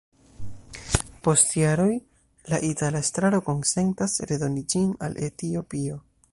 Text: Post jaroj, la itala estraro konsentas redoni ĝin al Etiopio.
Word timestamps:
Post 1.27 1.51
jaroj, 1.59 1.91
la 2.53 2.61
itala 2.71 3.03
estraro 3.07 3.43
konsentas 3.53 4.19
redoni 4.33 4.67
ĝin 4.75 4.93
al 5.09 5.23
Etiopio. 5.31 6.05